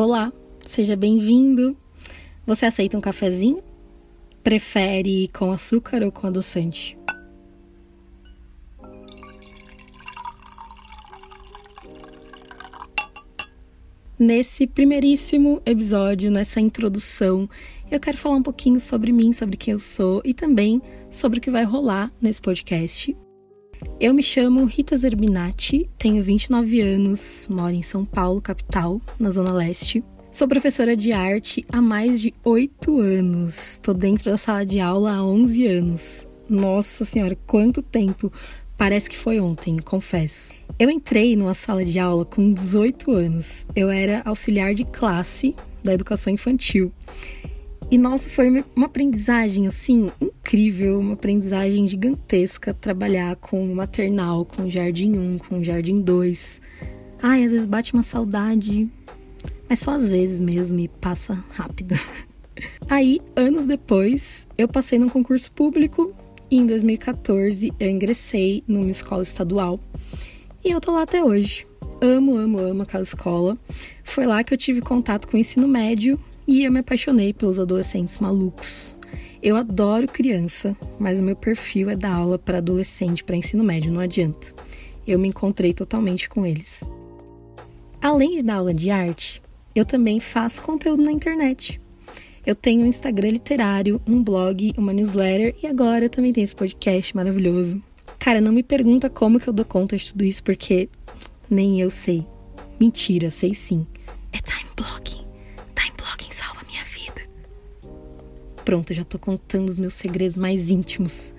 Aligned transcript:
Olá, 0.00 0.32
seja 0.64 0.94
bem-vindo. 0.94 1.76
Você 2.46 2.66
aceita 2.66 2.96
um 2.96 3.00
cafezinho? 3.00 3.60
Prefere 4.44 5.26
com 5.36 5.50
açúcar 5.50 6.04
ou 6.04 6.12
com 6.12 6.28
adoçante? 6.28 6.96
Nesse 14.16 14.68
primeiríssimo 14.68 15.60
episódio, 15.66 16.30
nessa 16.30 16.60
introdução, 16.60 17.50
eu 17.90 17.98
quero 17.98 18.16
falar 18.16 18.36
um 18.36 18.42
pouquinho 18.44 18.78
sobre 18.78 19.10
mim, 19.10 19.32
sobre 19.32 19.56
quem 19.56 19.72
eu 19.72 19.80
sou 19.80 20.22
e 20.24 20.32
também 20.32 20.80
sobre 21.10 21.40
o 21.40 21.42
que 21.42 21.50
vai 21.50 21.64
rolar 21.64 22.12
nesse 22.22 22.40
podcast. 22.40 23.16
Eu 24.00 24.14
me 24.14 24.22
chamo 24.22 24.64
Rita 24.64 24.96
Zerbinati, 24.96 25.90
tenho 25.98 26.22
29 26.22 26.80
anos, 26.80 27.48
moro 27.50 27.74
em 27.74 27.82
São 27.82 28.04
Paulo, 28.04 28.40
capital, 28.40 29.00
na 29.18 29.30
Zona 29.30 29.52
Leste. 29.52 30.04
Sou 30.30 30.46
professora 30.46 30.96
de 30.96 31.10
arte 31.10 31.64
há 31.72 31.80
mais 31.80 32.20
de 32.20 32.32
8 32.44 33.00
anos. 33.00 33.72
Estou 33.72 33.94
dentro 33.94 34.30
da 34.30 34.38
sala 34.38 34.64
de 34.64 34.78
aula 34.78 35.14
há 35.14 35.24
11 35.24 35.66
anos. 35.66 36.28
Nossa 36.48 37.04
Senhora, 37.04 37.36
quanto 37.46 37.82
tempo! 37.82 38.32
Parece 38.76 39.10
que 39.10 39.18
foi 39.18 39.40
ontem, 39.40 39.76
confesso. 39.78 40.54
Eu 40.78 40.88
entrei 40.88 41.34
numa 41.34 41.54
sala 41.54 41.84
de 41.84 41.98
aula 41.98 42.24
com 42.24 42.52
18 42.52 43.10
anos. 43.10 43.66
Eu 43.74 43.90
era 43.90 44.22
auxiliar 44.24 44.74
de 44.74 44.84
classe 44.84 45.56
da 45.82 45.92
educação 45.92 46.32
infantil. 46.32 46.92
E 47.90 47.98
nossa, 47.98 48.28
foi 48.28 48.64
uma 48.76 48.86
aprendizagem 48.86 49.66
assim 49.66 50.10
incrível, 50.48 50.98
uma 50.98 51.12
aprendizagem 51.12 51.86
gigantesca 51.86 52.72
trabalhar 52.72 53.36
com 53.36 53.66
maternal, 53.74 54.46
com 54.46 54.70
jardim 54.70 55.14
1, 55.14 55.38
com 55.38 55.62
jardim 55.62 56.00
2. 56.00 56.62
Ai, 57.22 57.44
às 57.44 57.52
vezes 57.52 57.66
bate 57.66 57.92
uma 57.92 58.02
saudade, 58.02 58.88
mas 59.68 59.80
só 59.80 59.90
às 59.90 60.08
vezes 60.08 60.40
mesmo 60.40 60.78
e 60.80 60.88
passa 60.88 61.44
rápido. 61.50 61.94
Aí, 62.88 63.20
anos 63.36 63.66
depois, 63.66 64.46
eu 64.56 64.66
passei 64.66 64.98
num 64.98 65.10
concurso 65.10 65.52
público 65.52 66.14
e 66.50 66.56
em 66.56 66.66
2014 66.66 67.70
eu 67.78 67.90
ingressei 67.90 68.64
numa 68.66 68.90
escola 68.90 69.22
estadual. 69.22 69.78
E 70.64 70.70
eu 70.70 70.80
tô 70.80 70.92
lá 70.92 71.02
até 71.02 71.22
hoje. 71.22 71.66
Amo, 72.00 72.38
amo, 72.38 72.58
amo 72.58 72.82
aquela 72.84 73.02
escola. 73.02 73.58
Foi 74.02 74.24
lá 74.24 74.42
que 74.42 74.54
eu 74.54 74.58
tive 74.58 74.80
contato 74.80 75.28
com 75.28 75.36
o 75.36 75.40
ensino 75.40 75.68
médio 75.68 76.18
e 76.46 76.64
eu 76.64 76.72
me 76.72 76.78
apaixonei 76.78 77.34
pelos 77.34 77.58
adolescentes 77.58 78.18
malucos. 78.18 78.96
Eu 79.42 79.56
adoro 79.56 80.08
criança, 80.08 80.76
mas 80.98 81.20
o 81.20 81.22
meu 81.22 81.36
perfil 81.36 81.90
é 81.90 81.96
dar 81.96 82.12
aula 82.12 82.38
para 82.38 82.58
adolescente, 82.58 83.22
para 83.22 83.36
ensino 83.36 83.62
médio, 83.62 83.92
não 83.92 84.00
adianta. 84.00 84.52
Eu 85.06 85.18
me 85.18 85.28
encontrei 85.28 85.72
totalmente 85.72 86.28
com 86.28 86.44
eles. 86.44 86.82
Além 88.02 88.42
dar 88.42 88.56
aula 88.56 88.74
de 88.74 88.90
arte, 88.90 89.40
eu 89.74 89.84
também 89.84 90.18
faço 90.18 90.62
conteúdo 90.62 91.02
na 91.02 91.12
internet. 91.12 91.80
Eu 92.44 92.54
tenho 92.54 92.82
um 92.82 92.86
Instagram 92.86 93.30
literário, 93.30 94.00
um 94.08 94.22
blog, 94.22 94.72
uma 94.76 94.92
newsletter 94.92 95.54
e 95.62 95.66
agora 95.66 96.06
eu 96.06 96.10
também 96.10 96.32
tenho 96.32 96.44
esse 96.44 96.56
podcast 96.56 97.14
maravilhoso. 97.14 97.82
Cara, 98.18 98.40
não 98.40 98.52
me 98.52 98.62
pergunta 98.62 99.08
como 99.08 99.38
que 99.38 99.48
eu 99.48 99.52
dou 99.52 99.64
conta 99.64 99.96
de 99.96 100.06
tudo 100.12 100.24
isso, 100.24 100.42
porque 100.42 100.88
nem 101.48 101.80
eu 101.80 101.90
sei. 101.90 102.26
Mentira, 102.80 103.30
sei 103.30 103.54
sim. 103.54 103.86
É 104.32 104.38
time 104.38 104.70
blocking. 104.76 105.27
Pronto, 108.68 108.92
já 108.92 109.02
tô 109.02 109.18
contando 109.18 109.70
os 109.70 109.78
meus 109.78 109.94
segredos 109.94 110.36
mais 110.36 110.68
íntimos. 110.68 111.32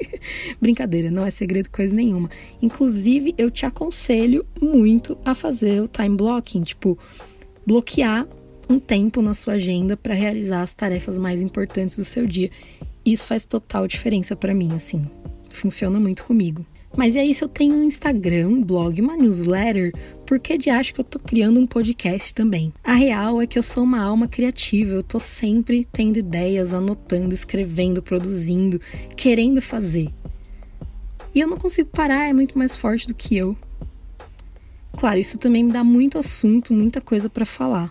Brincadeira, 0.58 1.10
não 1.10 1.26
é 1.26 1.30
segredo 1.30 1.68
coisa 1.68 1.94
nenhuma. 1.94 2.30
Inclusive, 2.62 3.34
eu 3.36 3.50
te 3.50 3.66
aconselho 3.66 4.46
muito 4.58 5.14
a 5.22 5.34
fazer 5.34 5.82
o 5.82 5.86
time 5.86 6.16
blocking, 6.16 6.62
tipo, 6.62 6.98
bloquear 7.66 8.26
um 8.66 8.80
tempo 8.80 9.20
na 9.20 9.34
sua 9.34 9.54
agenda 9.54 9.94
para 9.94 10.14
realizar 10.14 10.62
as 10.62 10.72
tarefas 10.72 11.18
mais 11.18 11.42
importantes 11.42 11.98
do 11.98 12.04
seu 12.06 12.26
dia. 12.26 12.48
Isso 13.04 13.26
faz 13.26 13.44
total 13.44 13.86
diferença 13.86 14.34
para 14.34 14.54
mim, 14.54 14.72
assim. 14.72 15.04
Funciona 15.50 16.00
muito 16.00 16.24
comigo. 16.24 16.64
Mas 16.96 17.14
e 17.14 17.18
aí, 17.18 17.34
se 17.34 17.44
eu 17.44 17.48
tenho 17.48 17.74
um 17.74 17.82
Instagram, 17.82 18.48
um 18.48 18.64
blog, 18.64 19.02
uma 19.02 19.18
newsletter, 19.18 19.92
por 20.30 20.38
que 20.38 20.56
de 20.56 20.70
acho 20.70 20.94
que 20.94 21.00
eu 21.00 21.04
tô 21.04 21.18
criando 21.18 21.58
um 21.58 21.66
podcast 21.66 22.32
também? 22.32 22.72
A 22.84 22.94
real 22.94 23.42
é 23.42 23.48
que 23.48 23.58
eu 23.58 23.64
sou 23.64 23.82
uma 23.82 24.00
alma 24.00 24.28
criativa, 24.28 24.94
eu 24.94 25.02
tô 25.02 25.18
sempre 25.18 25.84
tendo 25.90 26.20
ideias, 26.20 26.72
anotando, 26.72 27.34
escrevendo, 27.34 28.00
produzindo, 28.00 28.80
querendo 29.16 29.60
fazer. 29.60 30.08
E 31.34 31.40
eu 31.40 31.48
não 31.48 31.56
consigo 31.56 31.88
parar, 31.88 32.28
é 32.28 32.32
muito 32.32 32.56
mais 32.56 32.76
forte 32.76 33.08
do 33.08 33.14
que 33.14 33.36
eu. 33.36 33.56
Claro, 34.96 35.18
isso 35.18 35.36
também 35.36 35.64
me 35.64 35.72
dá 35.72 35.82
muito 35.82 36.16
assunto, 36.16 36.72
muita 36.72 37.00
coisa 37.00 37.28
para 37.28 37.44
falar, 37.44 37.90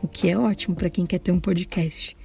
o 0.00 0.06
que 0.06 0.30
é 0.30 0.38
ótimo 0.38 0.76
para 0.76 0.88
quem 0.88 1.04
quer 1.04 1.18
ter 1.18 1.32
um 1.32 1.40
podcast. 1.40 2.16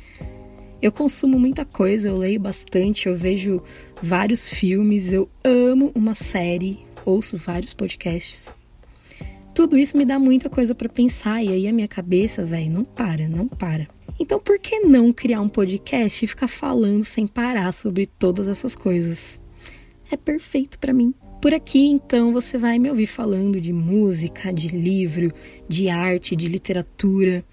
Eu 0.80 0.92
consumo 0.92 1.40
muita 1.40 1.66
coisa, 1.66 2.10
eu 2.10 2.16
leio 2.16 2.40
bastante, 2.40 3.08
eu 3.08 3.16
vejo 3.16 3.64
vários 4.04 4.48
filmes, 4.48 5.12
eu 5.12 5.28
amo 5.44 5.92
uma 5.96 6.14
série, 6.14 6.86
ouço 7.04 7.38
vários 7.38 7.74
podcasts. 7.74 8.56
Tudo 9.58 9.76
isso 9.76 9.98
me 9.98 10.06
dá 10.06 10.20
muita 10.20 10.52
coisa 10.52 10.76
para 10.76 10.88
pensar 10.88 11.44
e 11.44 11.50
aí 11.50 11.68
a 11.68 11.74
minha 11.74 11.88
cabeça, 11.88 12.46
velho, 12.46 12.70
não 12.70 12.84
para, 12.84 13.28
não 13.28 13.48
para. 13.48 13.88
Então 14.20 14.40
por 14.40 14.60
que 14.60 14.82
não 14.82 15.12
criar 15.12 15.42
um 15.42 15.50
podcast 15.50 16.24
e 16.24 16.28
ficar 16.28 16.48
falando 16.48 17.04
sem 17.04 17.26
parar 17.26 17.72
sobre 17.72 18.06
todas 18.06 18.48
essas 18.48 18.76
coisas? 18.76 19.42
É 20.12 20.16
perfeito 20.16 20.78
para 20.78 20.94
mim. 20.94 21.12
Por 21.42 21.56
aqui, 21.56 21.88
então, 21.88 22.32
você 22.32 22.56
vai 22.56 22.78
me 22.78 22.88
ouvir 22.88 23.08
falando 23.08 23.60
de 23.60 23.74
música, 23.74 24.54
de 24.54 24.68
livro, 24.68 25.32
de 25.68 25.90
arte, 25.90 26.36
de 26.36 26.48
literatura 26.48 27.44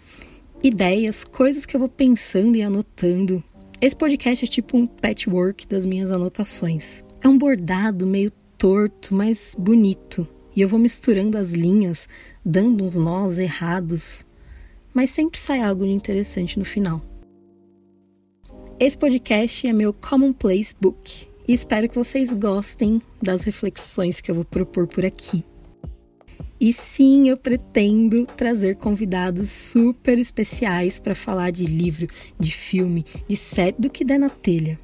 ideias, 0.62 1.25
coisas 1.25 1.65
que 1.65 1.75
eu 1.75 1.81
vou 1.81 1.88
pensando 1.88 2.54
e 2.54 2.62
anotando. 2.62 3.42
Esse 3.81 3.97
podcast 3.97 4.44
é 4.44 4.48
tipo 4.48 4.76
um 4.76 4.86
patchwork 4.86 5.66
das 5.66 5.86
minhas 5.86 6.12
anotações. 6.12 7.03
É 7.22 7.28
um 7.28 7.38
bordado 7.38 8.06
meio 8.06 8.31
torto, 8.59 9.15
mas 9.15 9.56
bonito. 9.59 10.28
E 10.56 10.60
eu 10.60 10.69
vou 10.69 10.78
misturando 10.78 11.37
as 11.37 11.50
linhas, 11.50 12.09
dando 12.44 12.84
uns 12.84 12.97
nós 12.97 13.38
errados, 13.38 14.25
mas 14.92 15.10
sempre 15.10 15.41
sai 15.41 15.60
algo 15.60 15.84
de 15.84 15.91
interessante 15.91 16.59
no 16.59 16.65
final. 16.65 17.03
Esse 18.78 18.97
podcast 18.97 19.66
é 19.66 19.72
meu 19.72 19.92
Commonplace 19.92 20.75
Book 20.81 21.26
e 21.47 21.53
espero 21.53 21.88
que 21.88 21.97
vocês 21.97 22.32
gostem 22.32 23.03
das 23.20 23.44
reflexões 23.44 24.20
que 24.20 24.31
eu 24.31 24.34
vou 24.34 24.44
propor 24.44 24.87
por 24.87 25.04
aqui. 25.04 25.44
E 26.60 26.72
sim, 26.72 27.28
eu 27.28 27.36
pretendo 27.36 28.25
trazer 28.25 28.76
convidados 28.76 29.50
super 29.50 30.19
especiais 30.19 30.98
para 30.98 31.15
falar 31.15 31.50
de 31.50 31.66
livro, 31.66 32.06
de 32.38 32.53
filme, 32.53 33.04
de 33.28 33.36
série, 33.36 33.75
do 33.78 33.91
que 33.91 34.04
der 34.04 34.19
na 34.19 34.31
telha. 34.31 34.78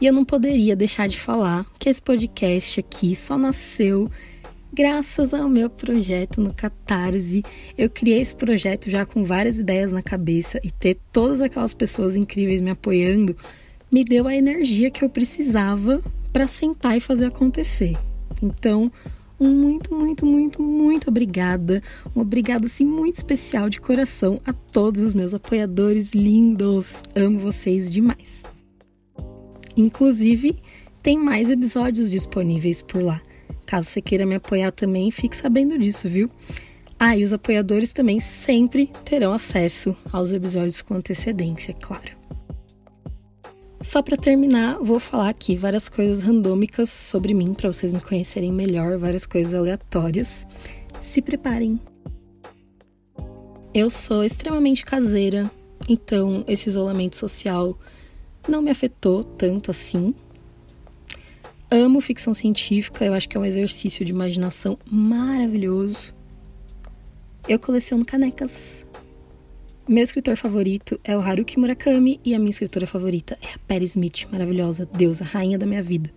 E 0.00 0.06
eu 0.06 0.12
não 0.12 0.24
poderia 0.24 0.74
deixar 0.74 1.08
de 1.08 1.20
falar 1.20 1.66
que 1.78 1.88
esse 1.88 2.00
podcast 2.00 2.80
aqui 2.80 3.14
só 3.14 3.36
nasceu 3.36 4.10
graças 4.72 5.34
ao 5.34 5.48
meu 5.48 5.68
projeto 5.68 6.40
no 6.40 6.54
Catarse. 6.54 7.44
Eu 7.76 7.90
criei 7.90 8.20
esse 8.20 8.34
projeto 8.34 8.88
já 8.88 9.04
com 9.04 9.24
várias 9.24 9.58
ideias 9.58 9.92
na 9.92 10.02
cabeça 10.02 10.58
e 10.64 10.70
ter 10.70 10.98
todas 11.12 11.40
aquelas 11.40 11.74
pessoas 11.74 12.16
incríveis 12.16 12.60
me 12.60 12.70
apoiando 12.70 13.36
me 13.90 14.04
deu 14.04 14.26
a 14.28 14.34
energia 14.34 14.90
que 14.90 15.04
eu 15.04 15.10
precisava 15.10 16.00
para 16.32 16.46
sentar 16.46 16.96
e 16.96 17.00
fazer 17.00 17.26
acontecer. 17.26 17.98
Então, 18.40 18.90
um 19.38 19.50
muito, 19.50 19.94
muito, 19.94 20.24
muito, 20.24 20.62
muito 20.62 21.08
obrigada. 21.08 21.82
Um 22.14 22.20
obrigado, 22.20 22.66
assim, 22.66 22.84
muito 22.84 23.16
especial 23.16 23.68
de 23.68 23.80
coração 23.80 24.40
a 24.46 24.52
todos 24.52 25.02
os 25.02 25.12
meus 25.12 25.34
apoiadores 25.34 26.12
lindos. 26.12 27.02
Amo 27.16 27.40
vocês 27.40 27.90
demais. 27.90 28.44
Inclusive, 29.80 30.58
tem 31.02 31.18
mais 31.18 31.48
episódios 31.48 32.10
disponíveis 32.10 32.82
por 32.82 33.02
lá. 33.02 33.20
Caso 33.64 33.88
você 33.88 34.02
queira 34.02 34.26
me 34.26 34.34
apoiar 34.34 34.72
também, 34.72 35.10
fique 35.10 35.34
sabendo 35.34 35.78
disso, 35.78 36.06
viu? 36.06 36.30
Ah, 36.98 37.16
e 37.16 37.24
os 37.24 37.32
apoiadores 37.32 37.94
também 37.94 38.20
sempre 38.20 38.90
terão 39.06 39.32
acesso 39.32 39.96
aos 40.12 40.32
episódios 40.32 40.82
com 40.82 40.94
antecedência, 40.94 41.72
claro. 41.72 42.12
Só 43.82 44.02
para 44.02 44.18
terminar, 44.18 44.78
vou 44.82 45.00
falar 45.00 45.30
aqui 45.30 45.56
várias 45.56 45.88
coisas 45.88 46.22
randômicas 46.22 46.90
sobre 46.90 47.32
mim 47.32 47.54
para 47.54 47.72
vocês 47.72 47.90
me 47.90 48.00
conhecerem 48.00 48.52
melhor, 48.52 48.98
várias 48.98 49.24
coisas 49.24 49.54
aleatórias. 49.54 50.46
Se 51.00 51.22
preparem. 51.22 51.80
Eu 53.72 53.88
sou 53.88 54.22
extremamente 54.22 54.84
caseira, 54.84 55.50
então 55.88 56.44
esse 56.46 56.68
isolamento 56.68 57.16
social 57.16 57.78
não 58.48 58.62
me 58.62 58.70
afetou 58.70 59.22
tanto 59.24 59.70
assim. 59.70 60.14
Amo 61.70 62.00
ficção 62.00 62.34
científica, 62.34 63.04
eu 63.04 63.14
acho 63.14 63.28
que 63.28 63.36
é 63.36 63.40
um 63.40 63.44
exercício 63.44 64.04
de 64.04 64.10
imaginação 64.10 64.78
maravilhoso. 64.90 66.14
Eu 67.48 67.58
coleciono 67.58 68.04
canecas. 68.04 68.86
Meu 69.88 70.04
escritor 70.04 70.36
favorito 70.36 71.00
é 71.02 71.16
o 71.16 71.20
Haruki 71.20 71.58
Murakami 71.58 72.20
e 72.24 72.34
a 72.34 72.38
minha 72.38 72.50
escritora 72.50 72.86
favorita 72.86 73.36
é 73.42 73.54
a 73.54 73.58
Perry 73.66 73.84
Smith, 73.86 74.26
maravilhosa, 74.30 74.88
deusa, 74.92 75.24
rainha 75.24 75.58
da 75.58 75.66
minha 75.66 75.82
vida. 75.82 76.10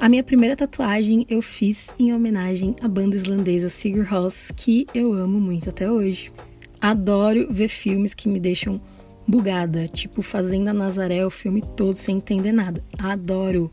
A 0.00 0.08
minha 0.08 0.22
primeira 0.22 0.56
tatuagem 0.56 1.24
eu 1.28 1.40
fiz 1.40 1.94
em 1.98 2.12
homenagem 2.12 2.74
à 2.82 2.88
banda 2.88 3.16
islandesa 3.16 3.70
Sigur 3.70 4.04
Rós, 4.04 4.50
que 4.56 4.86
eu 4.92 5.12
amo 5.12 5.40
muito 5.40 5.70
até 5.70 5.90
hoje. 5.90 6.32
Adoro 6.80 7.46
ver 7.50 7.68
filmes 7.68 8.12
que 8.12 8.28
me 8.28 8.40
deixam 8.40 8.80
bugada, 9.26 9.88
tipo 9.88 10.22
Fazenda 10.22 10.72
Nazaré, 10.72 11.24
o 11.24 11.30
filme 11.30 11.62
todo 11.76 11.96
sem 11.96 12.16
entender 12.16 12.52
nada. 12.52 12.82
Adoro. 12.98 13.70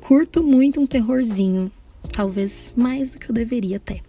Curto 0.00 0.42
muito 0.42 0.80
um 0.80 0.86
terrorzinho, 0.86 1.70
talvez 2.12 2.72
mais 2.76 3.10
do 3.10 3.18
que 3.18 3.30
eu 3.30 3.34
deveria 3.34 3.78
até. 3.78 4.00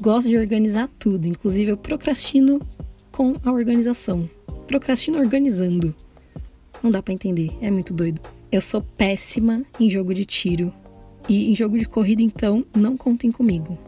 Gosto 0.00 0.28
de 0.28 0.36
organizar 0.36 0.88
tudo, 0.98 1.26
inclusive 1.26 1.72
eu 1.72 1.76
procrastino 1.76 2.60
com 3.10 3.34
a 3.44 3.50
organização. 3.50 4.30
Procrastino 4.66 5.18
organizando. 5.18 5.94
Não 6.82 6.90
dá 6.90 7.02
para 7.02 7.12
entender, 7.12 7.50
é 7.60 7.70
muito 7.70 7.92
doido. 7.92 8.20
Eu 8.50 8.60
sou 8.60 8.80
péssima 8.82 9.62
em 9.78 9.90
jogo 9.90 10.14
de 10.14 10.24
tiro. 10.24 10.72
E 11.28 11.50
em 11.50 11.54
jogo 11.54 11.78
de 11.78 11.84
corrida, 11.84 12.22
então, 12.22 12.64
não 12.74 12.96
contem 12.96 13.30
comigo. 13.30 13.78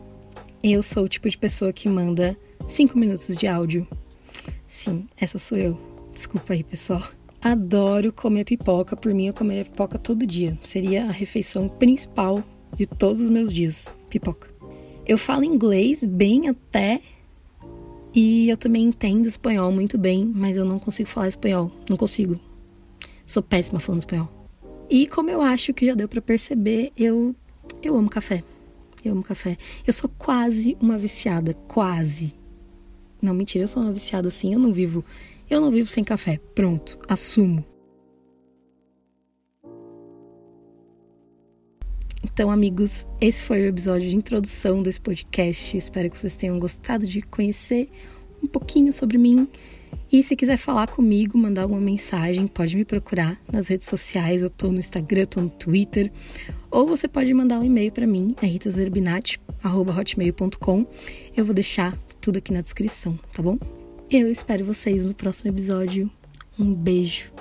Eu 0.63 0.83
sou 0.83 1.05
o 1.05 1.09
tipo 1.09 1.29
de 1.29 1.39
pessoa 1.39 1.73
que 1.73 1.89
manda 1.89 2.37
5 2.73 2.99
minutos 2.99 3.37
de 3.37 3.47
áudio. 3.47 3.87
Sim, 4.67 5.07
essa 5.19 5.39
sou 5.39 5.59
eu. 5.59 5.79
Desculpa 6.11 6.55
aí, 6.55 6.65
pessoal. 6.65 7.03
Adoro 7.39 8.11
comer 8.13 8.45
pipoca, 8.45 8.97
por 8.97 9.13
mim 9.13 9.27
eu 9.27 9.35
comeria 9.35 9.65
pipoca 9.65 9.99
todo 9.99 10.27
dia. 10.27 10.59
Seria 10.63 11.05
a 11.05 11.13
refeição 11.13 11.69
principal 11.69 12.43
de 12.75 12.87
todos 12.87 13.21
os 13.21 13.29
meus 13.29 13.53
dias, 13.53 13.91
pipoca. 14.09 14.49
Eu 15.07 15.19
falo 15.19 15.45
inglês 15.45 16.07
bem 16.07 16.49
até 16.49 17.03
e 18.15 18.49
eu 18.49 18.57
também 18.57 18.85
entendo 18.85 19.27
espanhol 19.27 19.71
muito 19.71 19.99
bem, 19.99 20.25
mas 20.25 20.57
eu 20.57 20.65
não 20.65 20.79
consigo 20.79 21.11
falar 21.11 21.29
espanhol, 21.29 21.71
não 21.91 21.97
consigo. 21.99 22.41
Sou 23.27 23.43
péssima 23.43 23.81
falando 23.81 24.01
espanhol. 24.01 24.31
E 24.89 25.07
como 25.07 25.29
eu 25.29 25.43
acho 25.43 25.75
que 25.75 25.85
já 25.85 25.95
deu 25.95 26.09
para 26.09 26.23
perceber, 26.23 26.91
eu 26.97 27.37
eu 27.83 27.95
amo 27.99 28.09
café. 28.09 28.43
Eu 29.05 29.13
amo 29.13 29.23
café. 29.23 29.59
Eu 29.87 29.93
sou 29.93 30.11
quase 30.17 30.75
uma 30.81 30.97
viciada, 30.97 31.53
quase. 31.69 32.41
Não, 33.23 33.33
mentira, 33.33 33.65
eu 33.65 33.69
sou 33.69 33.83
uma 33.83 33.93
viciada 33.93 34.29
assim, 34.29 34.53
eu 34.53 34.59
não 34.59 34.73
vivo 34.73 35.05
eu 35.53 35.61
não 35.61 35.71
vivo 35.71 35.87
sem 35.87 36.03
café. 36.03 36.41
Pronto, 36.55 36.99
assumo. 37.07 37.63
Então, 42.25 42.51
amigos, 42.51 43.07
esse 43.21 43.43
foi 43.43 43.61
o 43.61 43.67
episódio 43.67 44.09
de 44.09 44.17
introdução 44.17 44.83
desse 44.83 44.99
podcast. 44.99 45.77
Espero 45.77 46.11
que 46.11 46.19
vocês 46.19 46.37
tenham 46.37 46.59
gostado 46.59 47.07
de 47.07 47.21
conhecer 47.21 47.91
um 48.43 48.47
pouquinho 48.47 48.91
sobre 48.95 49.19
mim. 49.19 49.47
E 50.11 50.23
se 50.23 50.35
quiser 50.35 50.57
falar 50.57 50.89
comigo, 50.89 51.37
mandar 51.37 51.65
alguma 51.65 51.83
mensagem, 51.83 52.47
pode 52.47 52.75
me 52.75 52.87
procurar 52.87 53.39
nas 53.53 53.69
redes 53.69 53.87
sociais. 53.87 54.41
Eu 54.41 54.49
tô 54.49 54.73
no 54.73 54.79
Instagram, 54.79 55.27
tô 55.27 55.43
no 55.43 55.51
Twitter. 55.51 56.11
Ou 56.71 56.87
você 56.87 57.07
pode 57.07 57.35
mandar 57.35 57.61
um 57.61 57.65
e-mail 57.65 57.93
para 57.93 58.07
mim, 58.07 58.35
é 58.41 58.47
ritazerbinati.hotmail.com. 58.47 60.87
Eu 61.37 61.45
vou 61.45 61.55
deixar 61.55 61.95
tudo 62.23 62.39
aqui 62.39 62.53
na 62.53 62.61
descrição, 62.61 63.19
tá 63.33 63.43
bom? 63.43 63.59
Eu 64.09 64.31
espero 64.31 64.65
vocês 64.65 65.05
no 65.05 65.13
próximo 65.13 65.51
episódio. 65.51 66.09
Um 66.57 66.73
beijo. 66.73 67.33